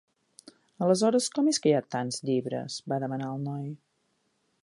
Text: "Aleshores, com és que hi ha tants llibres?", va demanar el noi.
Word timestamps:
"Aleshores, 0.85 1.27
com 1.35 1.51
és 1.51 1.59
que 1.65 1.71
hi 1.71 1.75
ha 1.79 1.83
tants 1.97 2.17
llibres?", 2.29 2.79
va 2.93 3.01
demanar 3.05 3.31
el 3.37 3.47
noi. 3.51 3.71